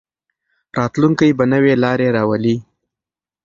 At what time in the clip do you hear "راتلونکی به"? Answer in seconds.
0.77-1.45